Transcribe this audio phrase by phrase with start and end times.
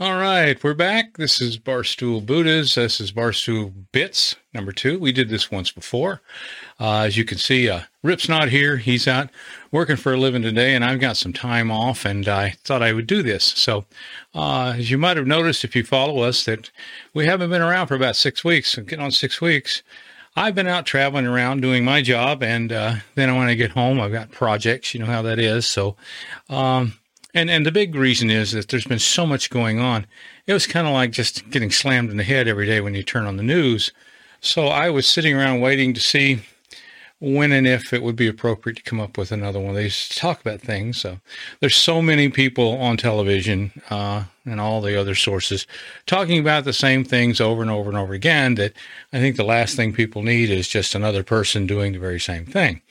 [0.00, 1.16] All right, we're back.
[1.16, 2.76] This is Barstool Buddhas.
[2.76, 4.96] This is Barstool Bits number two.
[4.96, 6.22] We did this once before.
[6.78, 8.76] Uh, as you can see, uh, Rip's not here.
[8.76, 9.28] He's out
[9.72, 12.92] working for a living today, and I've got some time off, and I thought I
[12.92, 13.42] would do this.
[13.42, 13.86] So,
[14.36, 16.70] uh, as you might have noticed if you follow us, that
[17.12, 19.82] we haven't been around for about six weeks, getting on six weeks.
[20.36, 24.00] I've been out traveling around doing my job, and uh, then when I get home,
[24.00, 24.94] I've got projects.
[24.94, 25.66] You know how that is.
[25.66, 25.96] So,
[26.48, 26.92] um,
[27.38, 30.06] and and the big reason is that there's been so much going on.
[30.46, 33.02] It was kind of like just getting slammed in the head every day when you
[33.02, 33.92] turn on the news.
[34.40, 36.40] So I was sitting around waiting to see
[37.20, 40.08] when and if it would be appropriate to come up with another one of these
[40.08, 41.00] to talk about things.
[41.00, 41.18] So
[41.60, 45.66] there's so many people on television uh, and all the other sources
[46.06, 48.72] talking about the same things over and over and over again that
[49.12, 52.46] I think the last thing people need is just another person doing the very same
[52.46, 52.82] thing.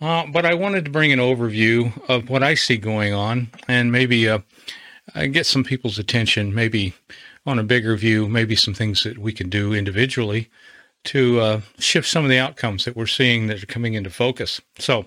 [0.00, 3.90] Uh, but I wanted to bring an overview of what I see going on and
[3.90, 4.38] maybe uh,
[5.14, 6.94] get some people's attention, maybe
[7.44, 10.50] on a bigger view, maybe some things that we can do individually
[11.04, 14.60] to uh, shift some of the outcomes that we're seeing that are coming into focus.
[14.78, 15.06] So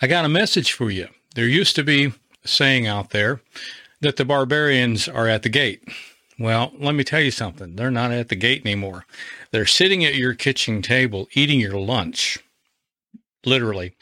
[0.00, 1.08] I got a message for you.
[1.34, 3.42] There used to be a saying out there
[4.00, 5.82] that the barbarians are at the gate.
[6.38, 7.76] Well, let me tell you something.
[7.76, 9.04] They're not at the gate anymore.
[9.50, 12.38] They're sitting at your kitchen table eating your lunch
[13.44, 13.94] literally.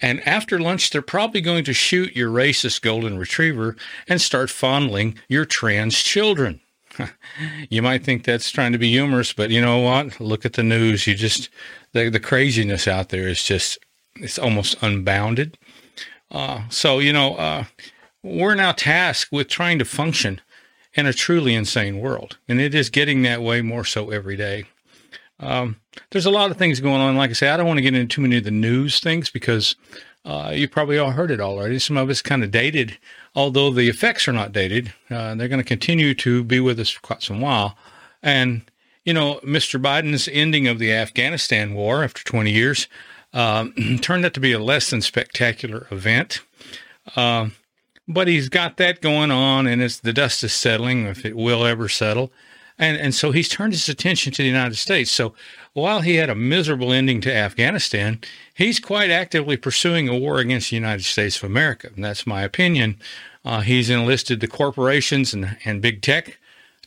[0.00, 3.76] And after lunch, they're probably going to shoot your racist golden retriever
[4.08, 6.60] and start fondling your trans children.
[7.70, 10.20] you might think that's trying to be humorous, but you know what?
[10.20, 11.06] Look at the news.
[11.06, 11.48] You just,
[11.92, 13.78] the, the craziness out there is just,
[14.16, 15.58] it's almost unbounded.
[16.30, 17.64] Uh, so, you know, uh,
[18.22, 20.40] we're now tasked with trying to function
[20.94, 22.38] in a truly insane world.
[22.48, 24.64] And it is getting that way more so every day.
[25.40, 25.76] Um,
[26.10, 27.16] there's a lot of things going on.
[27.16, 29.30] Like I say, I don't want to get into too many of the news things
[29.30, 29.76] because
[30.24, 31.78] uh, you probably all heard it already.
[31.78, 32.98] Some of it's kind of dated,
[33.34, 34.92] although the effects are not dated.
[35.10, 37.76] Uh, they're going to continue to be with us for quite some while.
[38.22, 38.62] And,
[39.04, 39.80] you know, Mr.
[39.80, 42.88] Biden's ending of the Afghanistan war after 20 years
[43.32, 43.72] um,
[44.02, 46.40] turned out to be a less than spectacular event.
[47.16, 47.52] Um,
[48.06, 51.64] but he's got that going on, and it's the dust is settling, if it will
[51.64, 52.32] ever settle.
[52.78, 55.10] And, and so he's turned his attention to the United States.
[55.10, 55.34] So
[55.72, 58.20] while he had a miserable ending to Afghanistan,
[58.54, 61.90] he's quite actively pursuing a war against the United States of America.
[61.94, 62.96] And that's my opinion.
[63.44, 66.38] Uh, he's enlisted the corporations and, and big tech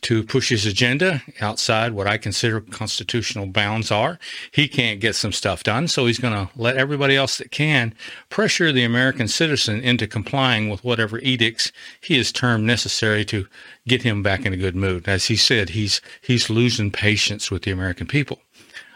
[0.02, 4.18] to push his agenda outside what I consider constitutional bounds are.
[4.50, 7.94] He can't get some stuff done, so he's going to let everybody else that can
[8.28, 13.46] pressure the American citizen into complying with whatever edicts he has termed necessary to
[13.86, 15.08] get him back in a good mood.
[15.08, 18.40] As he said, he's he's losing patience with the American people.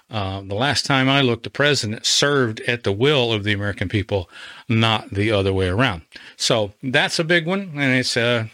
[0.09, 3.89] Uh, the last time I looked, the president served at the will of the American
[3.89, 4.31] people,
[4.69, 6.03] not the other way around.
[6.37, 8.47] So that's a big one, and it's uh,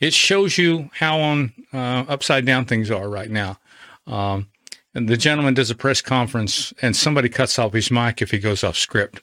[0.00, 3.58] it shows you how on uh, upside down things are right now.
[4.06, 4.48] Um,
[4.94, 8.38] and the gentleman does a press conference and somebody cuts off his mic if he
[8.38, 9.22] goes off script.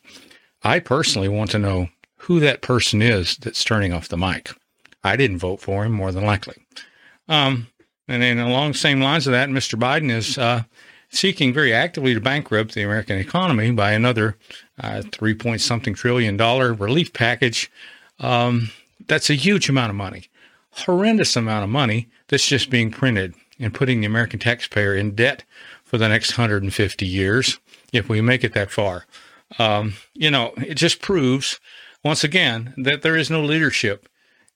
[0.64, 4.52] I personally want to know who that person is that's turning off the mic.
[5.04, 6.56] I didn't vote for him, more than likely.
[7.28, 7.68] Um,
[8.08, 9.78] and then along the same lines of that, Mr.
[9.78, 10.64] Biden is uh,
[11.10, 14.38] seeking very actively to bankrupt the American economy by another
[14.82, 17.72] uh, three point something trillion dollar relief package.
[18.20, 18.70] Um,
[19.08, 20.30] that's a huge amount of money
[20.86, 25.44] horrendous amount of money that's just being printed and putting the American taxpayer in debt
[25.84, 27.60] for the next 150 years
[27.94, 29.06] if we make it that far.
[29.58, 31.60] Um, you know, it just proves
[32.04, 34.08] once again that there is no leadership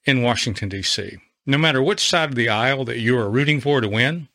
[0.06, 1.18] in Washington, D.C.
[1.46, 4.28] No matter which side of the aisle that you are rooting for to win,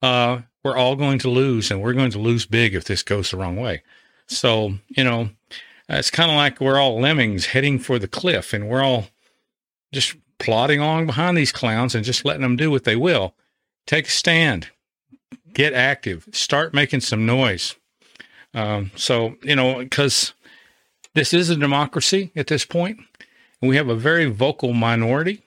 [0.00, 3.30] uh, we're all going to lose, and we're going to lose big if this goes
[3.30, 3.82] the wrong way.
[4.26, 5.30] So, you know,
[5.88, 9.06] it's kind of like we're all lemmings heading for the cliff, and we're all
[9.92, 13.34] just plodding along behind these clowns and just letting them do what they will.
[13.86, 14.68] Take a stand,
[15.54, 17.76] get active, start making some noise.
[18.52, 20.34] Um, so, you know, because
[21.14, 22.98] this is a democracy at this point,
[23.60, 25.42] and we have a very vocal minority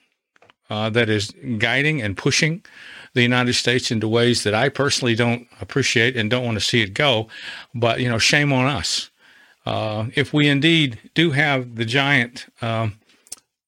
[0.69, 2.63] uh, that is guiding and pushing
[3.13, 6.81] the United States into ways that I personally don't appreciate and don't want to see
[6.81, 7.27] it go.
[7.73, 9.11] But, you know, shame on us.
[9.65, 12.99] Uh, if we indeed do have the giant um,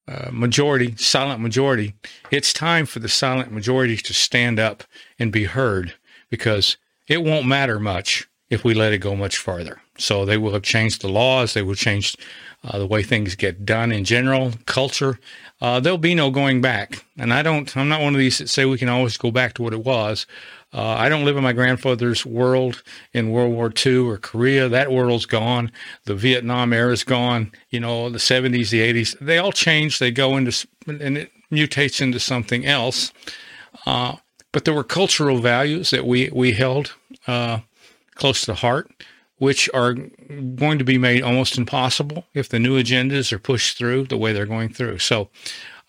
[0.07, 1.93] uh, majority, silent majority,
[2.31, 4.83] it's time for the silent majority to stand up
[5.19, 5.95] and be heard
[6.29, 6.77] because
[7.07, 9.81] it won't matter much if we let it go much farther.
[9.97, 12.15] So they will have changed the laws, they will change
[12.63, 15.19] uh, the way things get done in general, culture.
[15.59, 17.03] Uh, there'll be no going back.
[17.17, 19.53] And I don't, I'm not one of these that say we can always go back
[19.55, 20.25] to what it was.
[20.73, 22.83] Uh, I don't live in my grandfather's world
[23.13, 24.67] in World War II or Korea.
[24.67, 25.71] That world's gone.
[26.03, 27.51] The Vietnam era is gone.
[27.69, 29.99] You know, the 70s, the 80s, they all change.
[29.99, 33.11] They go into, and it, mutates into something else.
[33.85, 34.17] Uh,
[34.51, 36.93] but there were cultural values that we we held
[37.27, 37.59] uh,
[38.15, 38.89] close to the heart,
[39.37, 44.05] which are going to be made almost impossible if the new agendas are pushed through
[44.05, 44.99] the way they're going through.
[44.99, 45.29] So,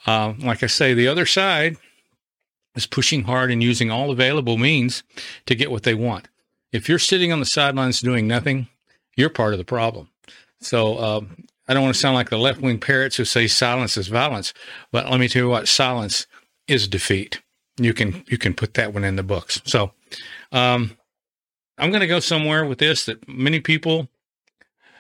[0.07, 1.77] uh, like I say, the other side
[2.75, 5.03] is pushing hard and using all available means
[5.47, 6.29] to get what they want.
[6.73, 8.69] If you're sitting on the sidelines doing nothing,
[9.17, 10.11] you're part of the problem.
[10.61, 13.97] So um, I don't want to sound like the left wing parrots who say silence
[13.97, 14.53] is violence,
[14.93, 16.27] but let me tell you what silence
[16.67, 17.41] is defeat.
[17.79, 19.63] You can you can put that one in the books.
[19.65, 19.93] So
[20.51, 20.97] um,
[21.79, 24.09] I'm going to go somewhere with this that many people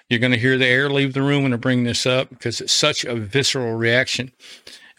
[0.09, 2.61] you're going to hear the air leave the room when I bring this up because
[2.61, 4.33] it's such a visceral reaction,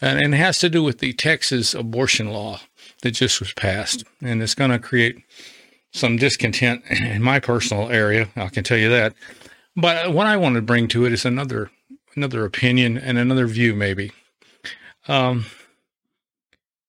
[0.00, 2.60] and, and it has to do with the Texas abortion law
[3.02, 5.16] that just was passed, and it's going to create
[5.92, 8.28] some discontent in my personal area.
[8.36, 9.14] I can tell you that.
[9.76, 11.70] But what I want to bring to it is another
[12.16, 14.12] another opinion and another view, maybe.
[15.06, 15.46] Um,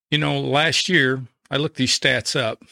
[0.10, 2.64] you know, last year I looked these stats up.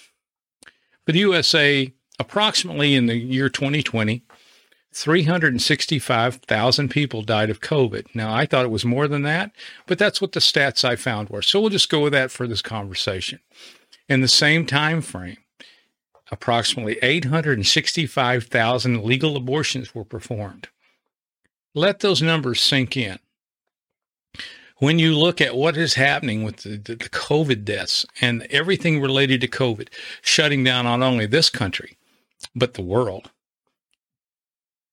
[1.05, 4.23] For the USA, approximately in the year 2020,
[4.99, 8.07] 365,000 people died of COVID.
[8.13, 9.53] Now, I thought it was more than that,
[9.85, 11.41] but that's what the stats I found were.
[11.41, 13.39] So we'll just go with that for this conversation.
[14.09, 15.37] In the same time frame,
[16.31, 20.67] approximately 865,000 legal abortions were performed.
[21.73, 23.19] Let those numbers sink in.
[24.79, 29.39] When you look at what is happening with the, the, COVID deaths and everything related
[29.41, 29.87] to COVID,
[30.21, 31.95] shutting down not only this country,
[32.53, 33.31] but the world,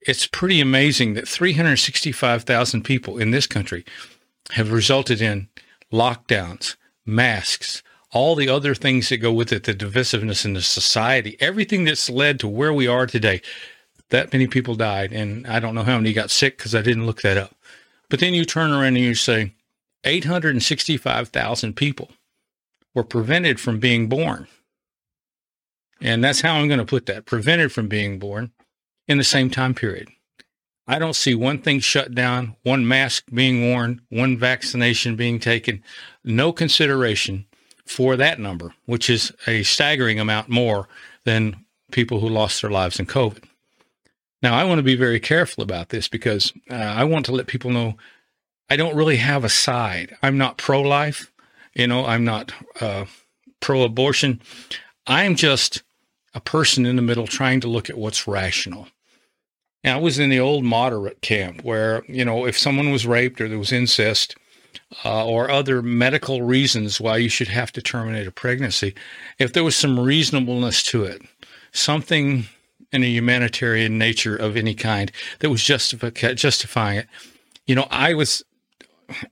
[0.06, 3.84] it's pretty amazing that 365,000 people in this country
[4.52, 5.48] have resulted in
[5.92, 7.82] lockdowns, masks,
[8.12, 12.08] all the other things that go with it, the divisiveness in the society, everything that's
[12.08, 13.42] led to where we are today.
[14.10, 17.06] That many people died, and I don't know how many got sick because I didn't
[17.06, 17.56] look that up.
[18.08, 19.52] But then you turn around and you say
[20.04, 22.10] 865,000 people
[22.94, 24.46] were prevented from being born.
[26.00, 28.52] And that's how I'm going to put that prevented from being born
[29.08, 30.08] in the same time period.
[30.88, 35.82] I don't see one thing shut down, one mask being worn, one vaccination being taken,
[36.24, 37.46] no consideration
[37.84, 40.88] for that number, which is a staggering amount more
[41.24, 43.44] than people who lost their lives in COVID.
[44.42, 47.46] Now, I want to be very careful about this because uh, I want to let
[47.46, 47.96] people know
[48.68, 50.16] I don't really have a side.
[50.22, 51.32] I'm not pro life,
[51.74, 53.06] you know, I'm not uh,
[53.60, 54.40] pro abortion.
[55.06, 55.82] I'm just
[56.34, 58.88] a person in the middle trying to look at what's rational.
[59.84, 63.40] And I was in the old moderate camp where, you know, if someone was raped
[63.40, 64.36] or there was incest,
[65.04, 68.94] uh, or other medical reasons why you should have to terminate a pregnancy,
[69.38, 71.22] if there was some reasonableness to it,
[71.72, 72.46] something
[72.92, 77.08] in a humanitarian nature of any kind that was justify- justifying it,
[77.66, 78.44] you know, I was,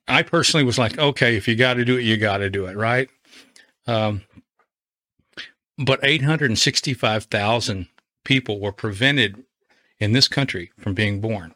[0.09, 2.67] I personally was like, okay, if you got to do it, you got to do
[2.67, 3.09] it, right?
[3.87, 4.23] Um,
[5.79, 7.89] but 865,000
[8.25, 9.45] people were prevented
[9.99, 11.55] in this country from being born.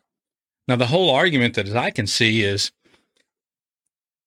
[0.67, 2.73] Now, the whole argument that I can see is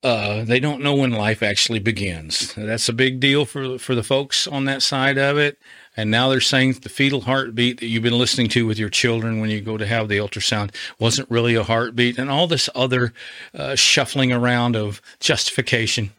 [0.04, 2.56] uh, they don't know when life actually begins.
[2.56, 5.60] That's a big deal for for the folks on that side of it.
[5.96, 9.40] And now they're saying the fetal heartbeat that you've been listening to with your children
[9.40, 13.14] when you go to have the ultrasound wasn't really a heartbeat, and all this other
[13.54, 16.12] uh, shuffling around of justification.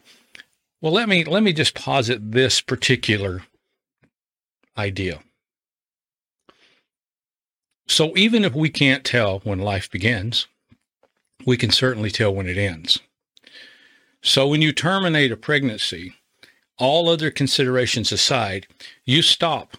[0.79, 3.43] Well, let me let me just posit this particular
[4.77, 5.19] idea.
[7.87, 10.47] So even if we can't tell when life begins,
[11.45, 12.99] we can certainly tell when it ends.
[14.21, 16.13] So when you terminate a pregnancy,
[16.77, 18.67] all other considerations aside,
[19.05, 19.77] you stop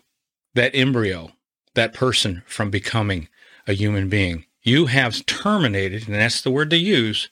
[0.54, 1.32] that embryo,
[1.74, 3.28] that person from becoming
[3.66, 4.44] a human being.
[4.62, 7.28] You have terminated, and that's the word to use,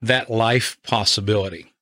[0.00, 1.72] that life possibility.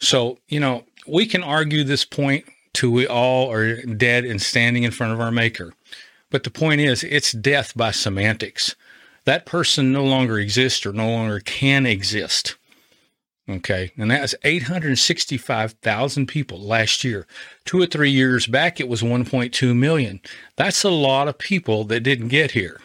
[0.00, 4.84] So, you know, we can argue this point till we all are dead and standing
[4.84, 5.72] in front of our maker.
[6.30, 8.76] But the point is, it's death by semantics.
[9.24, 12.56] That person no longer exists or no longer can exist.
[13.48, 13.90] Okay.
[13.98, 17.26] And that's 865,000 people last year.
[17.64, 20.20] Two or three years back, it was 1.2 million.
[20.56, 22.80] That's a lot of people that didn't get here.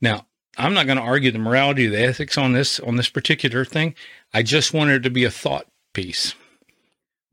[0.00, 0.26] Now,
[0.56, 3.94] I'm not going to argue the morality, the ethics on this, on this particular thing.
[4.32, 6.34] I just wanted it to be a thought piece.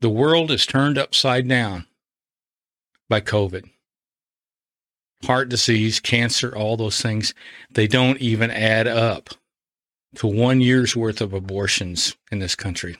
[0.00, 1.86] The world is turned upside down
[3.08, 3.71] by COVID.
[5.24, 7.34] Heart disease, cancer, all those things,
[7.70, 9.30] they don't even add up
[10.16, 12.96] to one year's worth of abortions in this country.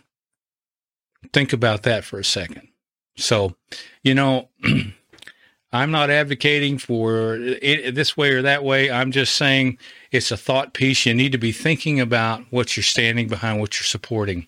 [1.33, 2.69] Think about that for a second.
[3.17, 3.55] So,
[4.03, 4.49] you know,
[5.73, 8.91] I'm not advocating for it this way or that way.
[8.91, 9.79] I'm just saying
[10.11, 11.07] it's a thought piece.
[11.07, 14.47] You need to be thinking about what you're standing behind, what you're supporting.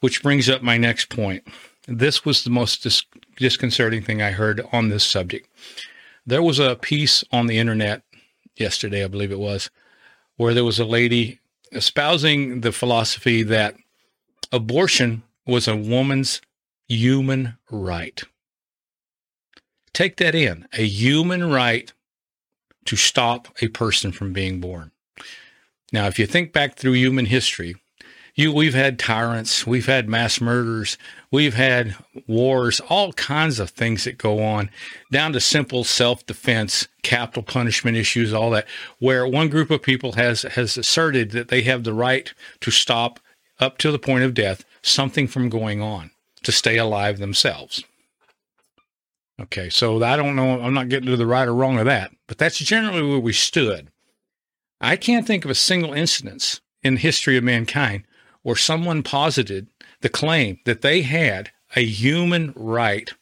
[0.00, 1.42] which brings up my next point.
[1.86, 3.04] This was the most dis-
[3.36, 5.48] disconcerting thing I heard on this subject.
[6.28, 8.02] There was a piece on the internet
[8.54, 9.70] yesterday, I believe it was,
[10.36, 11.40] where there was a lady
[11.72, 13.76] espousing the philosophy that
[14.52, 16.42] abortion was a woman's
[16.86, 18.22] human right.
[19.94, 21.90] Take that in a human right
[22.84, 24.90] to stop a person from being born.
[25.94, 27.76] Now, if you think back through human history,
[28.38, 30.96] you, we've had tyrants, we've had mass murders,
[31.32, 31.96] we've had
[32.28, 34.70] wars, all kinds of things that go on,
[35.10, 38.68] down to simple self-defense, capital punishment issues, all that,
[39.00, 43.18] where one group of people has has asserted that they have the right to stop
[43.58, 46.12] up to the point of death something from going on
[46.44, 47.82] to stay alive themselves.
[49.40, 52.12] Okay, so I don't know, I'm not getting to the right or wrong of that,
[52.28, 53.90] but that's generally where we stood.
[54.80, 58.04] I can't think of a single instance in the history of mankind
[58.48, 59.66] where someone posited
[60.00, 63.12] the claim that they had a human right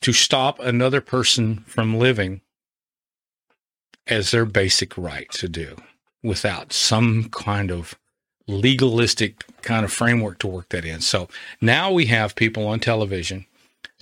[0.00, 2.40] to stop another person from living
[4.06, 5.76] as their basic right to do
[6.22, 7.94] without some kind of
[8.46, 11.02] legalistic kind of framework to work that in.
[11.02, 11.28] So
[11.60, 13.44] now we have people on television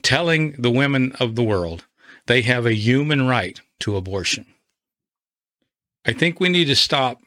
[0.00, 1.86] telling the women of the world
[2.26, 4.46] they have a human right to abortion.
[6.06, 7.20] I think we need to stop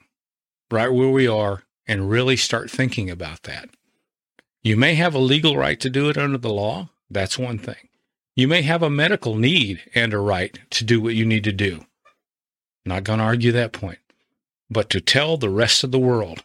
[0.72, 3.70] right where we are and really start thinking about that.
[4.63, 6.89] You may have a legal right to do it under the law.
[7.10, 7.89] That's one thing.
[8.36, 11.51] You may have a medical need and a right to do what you need to
[11.51, 11.86] do.
[12.86, 14.00] Not going to argue that point.
[14.70, 16.44] But to tell the rest of the world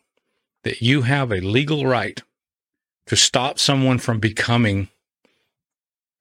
[0.63, 2.23] that you have a legal right
[3.07, 4.89] to stop someone from becoming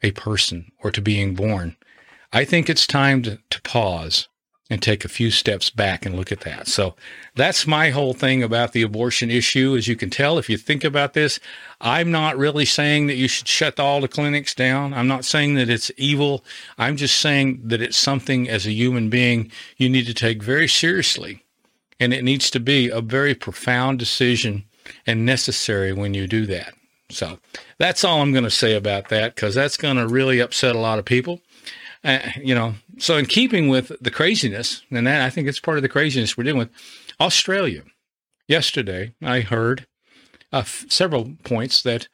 [0.02, 1.76] a person or to being born,
[2.32, 4.30] I think it's time to, to pause
[4.70, 6.68] and take a few steps back and look at that.
[6.68, 6.96] So
[7.36, 9.76] that's my whole thing about the abortion issue.
[9.76, 11.40] As you can tell, if you think about this,
[11.82, 14.94] I'm not really saying that you should shut all the clinics down.
[14.94, 16.46] I'm not saying that it's evil.
[16.78, 20.68] I'm just saying that it's something as a human being you need to take very
[20.68, 21.44] seriously.
[22.00, 24.66] And it needs to be a very profound decision
[25.06, 26.74] and necessary when you do that.
[27.10, 27.40] So
[27.80, 30.80] that's all I'm going to say about that because that's going to really upset a
[30.80, 31.42] lot of people.
[32.04, 35.78] Uh, you know, so in keeping with the craziness, and that I think it's part
[35.78, 36.70] of the craziness we're dealing with,
[37.20, 37.84] Australia.
[38.48, 39.86] Yesterday, I heard
[40.52, 42.08] uh, f- several points that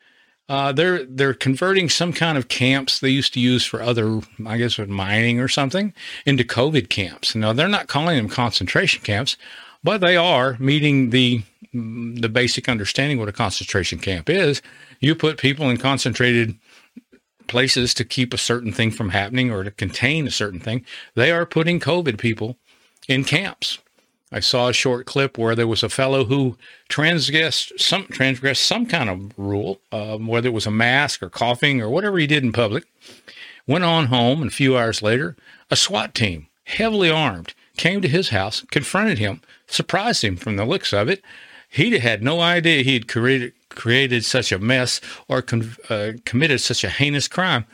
[0.48, 4.58] uh, they're they're converting some kind of camps they used to use for other, I
[4.58, 5.94] guess, mining or something,
[6.26, 7.36] into COVID camps.
[7.36, 9.38] Now they're not calling them concentration camps,
[9.84, 11.42] but they are meeting the
[11.74, 14.62] the basic understanding what a concentration camp is.
[15.00, 16.56] You put people in concentrated
[17.48, 20.86] places to keep a certain thing from happening or to contain a certain thing.
[21.16, 22.58] They are putting COVID people
[23.08, 23.80] in camps.
[24.32, 26.58] I saw a short clip where there was a fellow who
[26.90, 31.82] transgressed some transgressed some kind of rule, um, whether it was a mask or coughing
[31.82, 32.86] or whatever he did in public.
[33.68, 35.36] Went on home, and a few hours later,
[35.72, 40.66] a SWAT team, heavily armed, came to his house, confronted him, surprised him from the
[40.66, 41.24] looks of it.
[41.70, 46.62] He had no idea he had created created such a mess or con- uh, committed
[46.62, 47.66] such a heinous crime.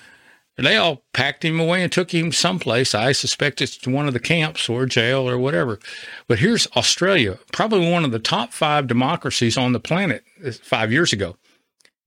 [0.58, 2.94] They all packed him away and took him someplace.
[2.94, 5.80] I suspect it's to one of the camps or jail or whatever.
[6.28, 10.92] But here's Australia, probably one of the top five democracies on the planet uh, five
[10.92, 11.38] years ago,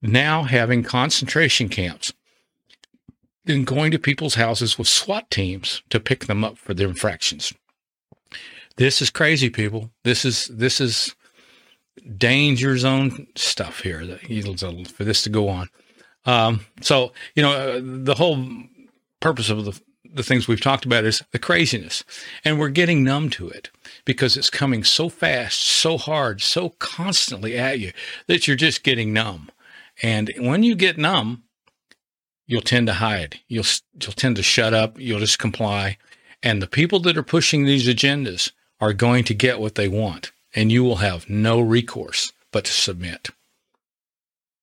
[0.03, 2.13] now having concentration camps
[3.47, 7.53] and going to people's houses with SWAT teams to pick them up for their infractions.
[8.77, 9.91] This is crazy, people.
[10.03, 11.15] This is this is
[12.17, 15.69] danger zone stuff here that for this to go on.
[16.27, 18.45] Um, so you know uh, the whole
[19.21, 19.81] purpose of the
[20.15, 22.05] the things we've talked about is the craziness,
[22.45, 23.71] and we're getting numb to it
[24.05, 27.93] because it's coming so fast, so hard, so constantly at you
[28.29, 29.51] that you're just getting numb.
[30.03, 31.43] And when you get numb,
[32.47, 33.41] you'll tend to hide.
[33.49, 33.65] You'll
[34.01, 34.99] you'll tend to shut up.
[34.99, 35.99] You'll just comply.
[36.43, 40.33] And the people that are pushing these agendas are going to get what they want
[40.55, 43.31] and you will have no recourse but to submit.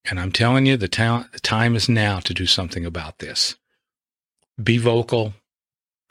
[0.05, 3.55] And I'm telling you, the, ta- the time is now to do something about this.
[4.62, 5.33] Be vocal,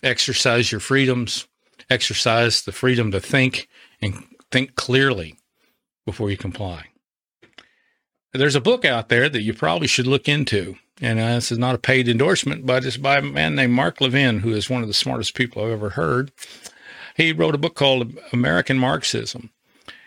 [0.02, 1.46] exercise your freedoms,
[1.88, 3.68] exercise the freedom to think
[4.00, 5.36] and think clearly
[6.06, 6.86] before you comply.
[8.32, 10.76] There's a book out there that you probably should look into.
[11.00, 14.00] And uh, this is not a paid endorsement, but it's by a man named Mark
[14.00, 16.30] Levin, who is one of the smartest people I've ever heard.
[17.16, 19.50] He wrote a book called American Marxism.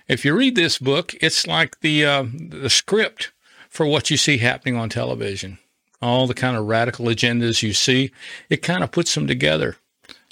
[0.07, 3.31] If you read this book, it's like the uh, the script
[3.69, 5.59] for what you see happening on television.
[6.01, 8.11] All the kind of radical agendas you see,
[8.49, 9.77] it kind of puts them together.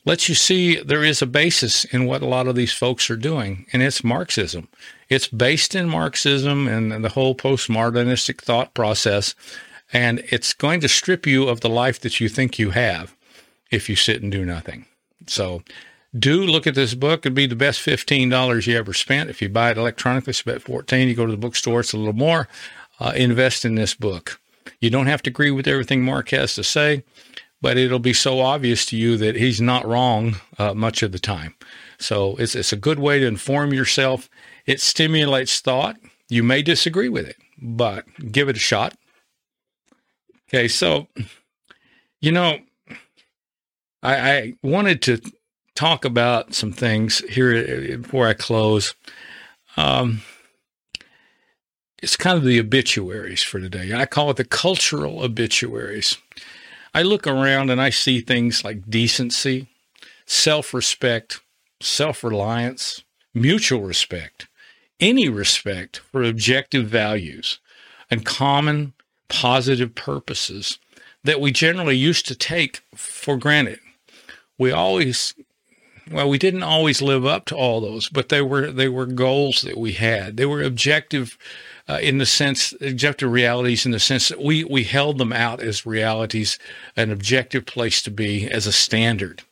[0.04, 3.16] lets you see there is a basis in what a lot of these folks are
[3.16, 4.68] doing, and it's Marxism.
[5.10, 9.36] It's based in Marxism and the whole postmodernistic thought process,
[9.94, 13.16] and it's going to strip you of the life that you think you have
[13.70, 14.86] if you sit and do nothing.
[15.28, 15.63] So,
[16.18, 17.22] do look at this book.
[17.22, 19.30] It'd be the best $15 you ever spent.
[19.30, 21.98] If you buy it electronically, it's about 14 You go to the bookstore, it's a
[21.98, 22.48] little more.
[23.00, 24.39] Uh, invest in this book.
[24.80, 27.03] You don't have to agree with everything Mark has to say,
[27.62, 31.20] but it'll be so obvious to you that he's not wrong uh, much of the
[31.20, 31.56] time.
[32.00, 34.30] So it's, it's a good way to inform yourself.
[34.65, 35.98] It stimulates thought.
[36.30, 38.96] You may disagree with it, but give it a shot.
[40.50, 41.08] Okay, so,
[42.20, 42.60] you know,
[44.03, 45.22] I, I wanted to
[45.75, 48.94] talk about some things here before I close.
[49.78, 50.22] Um,
[52.01, 53.94] it's kind of the obituaries for today.
[53.94, 56.18] I call it the cultural obituaries.
[56.94, 59.68] I look around and I see things like decency,
[60.25, 61.42] self respect,
[61.80, 64.48] self reliance, mutual respect,
[65.00, 67.60] any respect for objective values,
[68.10, 68.94] and common
[69.30, 70.80] positive purposes
[71.24, 73.80] that we generally used to take for granted.
[74.58, 75.34] We always
[76.10, 79.62] well, we didn't always live up to all those, but they were they were goals
[79.62, 80.38] that we had.
[80.38, 81.38] They were objective
[81.88, 85.62] uh, in the sense objective realities in the sense that we we held them out
[85.62, 86.58] as realities,
[86.96, 89.43] an objective place to be as a standard.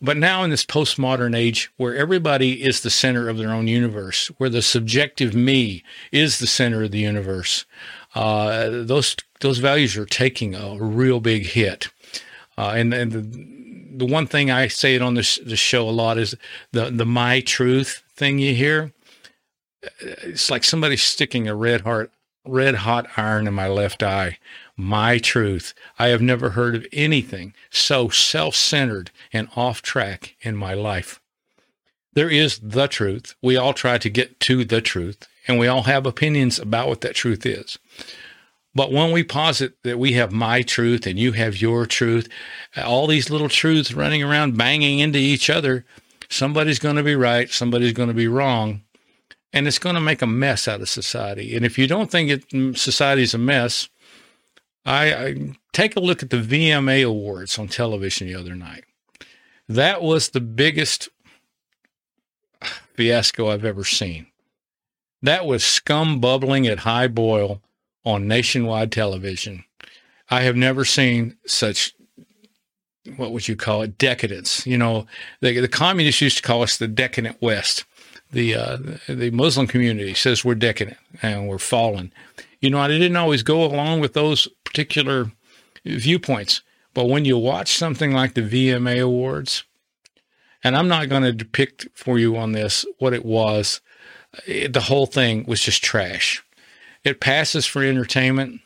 [0.00, 4.28] But now in this postmodern age where everybody is the center of their own universe,
[4.36, 7.64] where the subjective me is the center of the universe,
[8.14, 11.88] uh, those those values are taking a real big hit.
[12.58, 13.56] Uh, and and the,
[13.96, 16.34] the one thing I say it on this, this show a lot is
[16.72, 18.92] the the my truth thing you hear.
[20.00, 22.12] It's like somebody sticking a red heart
[22.46, 24.38] red hot iron in my left eye.
[24.76, 25.74] My truth.
[25.98, 31.20] I have never heard of anything so self centered and off track in my life.
[32.12, 33.34] There is the truth.
[33.42, 37.02] We all try to get to the truth, and we all have opinions about what
[37.02, 37.78] that truth is.
[38.76, 42.28] But when we posit that we have my truth and you have your truth,
[42.76, 45.86] all these little truths running around banging into each other,
[46.28, 48.82] somebody's going to be right, somebody's going to be wrong,
[49.50, 51.56] and it's going to make a mess out of society.
[51.56, 53.88] And if you don't think it, mm, society's a mess,
[54.84, 58.84] I, I take a look at the VMA awards on television the other night.
[59.70, 61.08] That was the biggest
[62.92, 64.26] fiasco I've ever seen.
[65.22, 67.62] That was scum bubbling at high boil
[68.06, 69.64] on nationwide television.
[70.30, 71.92] I have never seen such
[73.16, 74.66] what would you call it decadence.
[74.66, 75.06] You know,
[75.40, 77.84] the, the communists used to call us the decadent West.
[78.32, 82.12] The uh, the Muslim community says we're decadent and we're fallen.
[82.60, 85.30] You know, I didn't always go along with those particular
[85.84, 86.62] viewpoints,
[86.94, 89.62] but when you watch something like the VMA Awards,
[90.64, 93.80] and I'm not going to depict for you on this what it was,
[94.44, 96.42] it, the whole thing was just trash.
[97.06, 98.62] It passes for entertainment.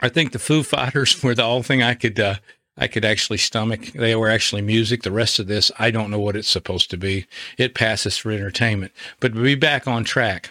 [0.00, 2.36] I think the Foo Fighters were the only thing I could uh,
[2.76, 3.92] I could actually stomach.
[3.92, 5.02] They were actually music.
[5.02, 7.26] The rest of this, I don't know what it's supposed to be.
[7.56, 8.90] It passes for entertainment.
[9.20, 10.50] But to be back on track,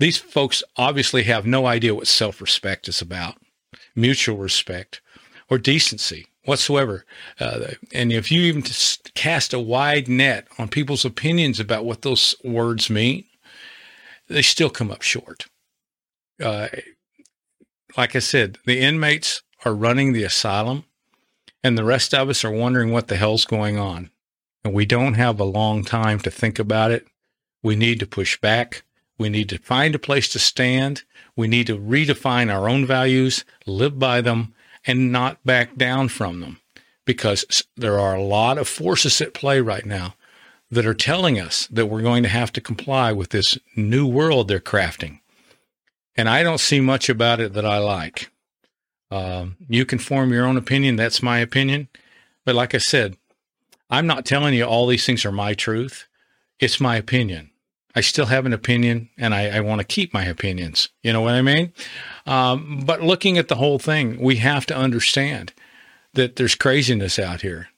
[0.00, 3.36] these folks obviously have no idea what self respect is about,
[3.94, 5.00] mutual respect,
[5.48, 7.04] or decency whatsoever.
[7.38, 8.64] Uh, and if you even
[9.14, 13.24] cast a wide net on people's opinions about what those words mean,
[14.26, 15.46] they still come up short
[16.42, 16.68] uh,
[17.96, 20.84] like I said, the inmates are running the asylum,
[21.62, 24.10] and the rest of us are wondering what the hell's going on.
[24.64, 27.06] And we don't have a long time to think about it.
[27.62, 28.84] We need to push back.
[29.18, 31.02] We need to find a place to stand.
[31.34, 34.54] We need to redefine our own values, live by them,
[34.86, 36.60] and not back down from them.
[37.04, 40.14] Because there are a lot of forces at play right now
[40.70, 44.46] that are telling us that we're going to have to comply with this new world
[44.48, 45.20] they're crafting
[46.18, 48.30] and I don't see much about it that I like.
[49.10, 50.96] Um, you can form your own opinion.
[50.96, 51.88] That's my opinion.
[52.44, 53.16] But like I said,
[53.88, 56.08] I'm not telling you all these things are my truth.
[56.58, 57.50] It's my opinion.
[57.94, 60.88] I still have an opinion and I, I want to keep my opinions.
[61.02, 61.72] You know what I mean?
[62.26, 65.52] Um, but looking at the whole thing, we have to understand
[66.14, 67.68] that there's craziness out here.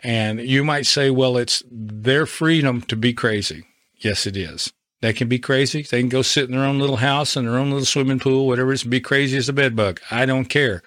[0.00, 3.64] And you might say, well, it's their freedom to be crazy.
[3.96, 4.72] Yes, it is.
[5.02, 5.82] They can be crazy.
[5.82, 8.46] They can go sit in their own little house in their own little swimming pool,
[8.46, 10.00] whatever it is, be crazy as a bedbug.
[10.12, 10.80] I don't care.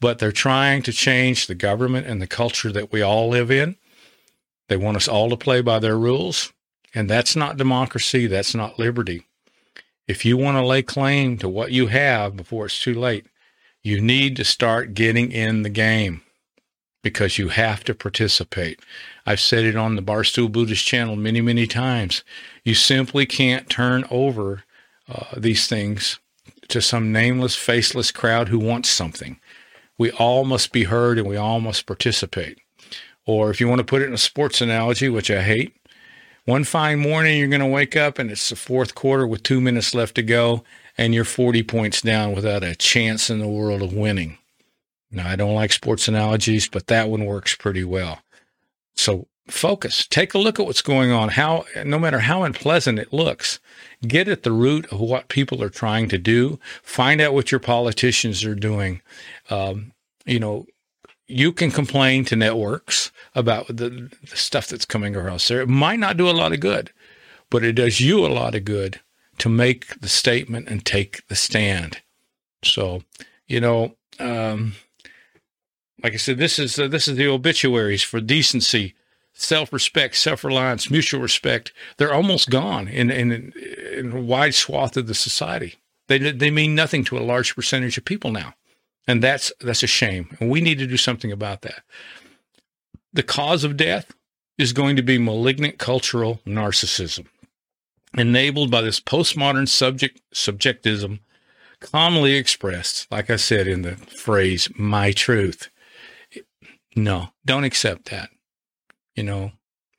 [0.00, 3.76] But they're trying to change the government and the culture that we all live in.
[4.68, 6.54] They want us all to play by their rules.
[6.94, 8.26] And that's not democracy.
[8.26, 9.26] That's not liberty.
[10.08, 13.26] If you want to lay claim to what you have before it's too late,
[13.82, 16.22] you need to start getting in the game.
[17.04, 18.80] Because you have to participate.
[19.26, 22.24] I've said it on the Barstool Buddhist channel many, many times.
[22.64, 24.64] You simply can't turn over
[25.08, 26.18] uh, these things
[26.68, 29.38] to some nameless, faceless crowd who wants something.
[29.98, 32.58] We all must be heard and we all must participate.
[33.26, 35.76] Or if you want to put it in a sports analogy, which I hate,
[36.46, 39.60] one fine morning you're going to wake up and it's the fourth quarter with two
[39.60, 40.64] minutes left to go
[40.96, 44.38] and you're 40 points down without a chance in the world of winning.
[45.14, 48.20] Now, I don't like sports analogies, but that one works pretty well.
[48.96, 51.30] So focus, take a look at what's going on.
[51.30, 53.60] How, no matter how unpleasant it looks,
[54.06, 56.58] get at the root of what people are trying to do.
[56.82, 59.02] Find out what your politicians are doing.
[59.50, 59.92] Um,
[60.24, 60.66] you know,
[61.26, 65.60] you can complain to networks about the, the stuff that's coming across there.
[65.60, 66.90] It might not do a lot of good,
[67.50, 69.00] but it does you a lot of good
[69.38, 72.00] to make the statement and take the stand.
[72.62, 73.02] So,
[73.46, 74.74] you know, um,
[76.04, 78.94] like I said, this is uh, this is the obituaries for decency,
[79.32, 81.72] self-respect, self-reliance, mutual respect.
[81.96, 83.52] They're almost gone in in,
[83.92, 85.76] in a wide swath of the society.
[86.08, 88.54] They they mean nothing to a large percentage of people now,
[89.08, 90.36] and that's that's a shame.
[90.38, 91.82] And we need to do something about that.
[93.14, 94.12] The cause of death
[94.58, 97.26] is going to be malignant cultural narcissism
[98.16, 101.20] enabled by this postmodern subject subjectism
[101.80, 105.70] commonly expressed, like I said in the phrase, my truth.
[106.94, 108.30] No, don't accept that.
[109.14, 109.52] You know,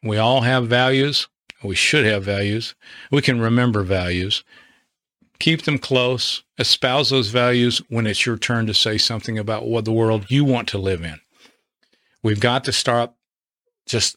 [0.03, 1.27] we all have values.
[1.63, 2.75] We should have values.
[3.11, 4.43] We can remember values.
[5.39, 6.43] Keep them close.
[6.57, 10.45] Espouse those values when it's your turn to say something about what the world you
[10.45, 11.19] want to live in.
[12.23, 13.17] We've got to stop
[13.85, 14.15] just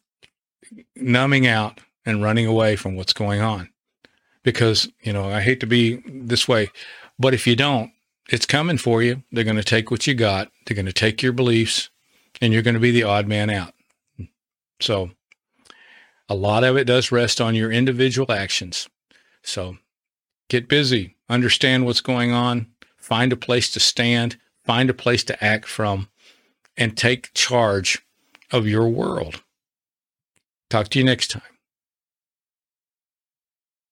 [0.95, 3.71] numbing out and running away from what's going on
[4.43, 6.71] because, you know, I hate to be this way,
[7.19, 7.91] but if you don't,
[8.31, 9.23] it's coming for you.
[9.33, 10.51] They're going to take what you got.
[10.67, 11.91] They're going to take your beliefs
[12.41, 13.75] and you're going to be the odd man out.
[14.81, 15.11] So
[16.29, 18.89] a lot of it does rest on your individual actions.
[19.43, 19.79] So
[20.49, 25.45] get busy, understand what's going on, find a place to stand, find a place to
[25.45, 26.09] act from,
[26.77, 28.03] and take charge
[28.53, 29.43] of your world.
[30.71, 31.58] Talk to you next time.